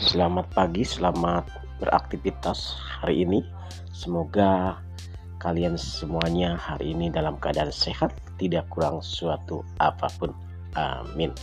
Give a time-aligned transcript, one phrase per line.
[0.00, 1.44] selamat pagi, selamat
[1.82, 3.44] beraktivitas hari ini.
[3.92, 4.80] Semoga
[5.42, 10.32] kalian semuanya hari ini dalam keadaan sehat, tidak kurang suatu apa pun.
[10.72, 11.34] Amin.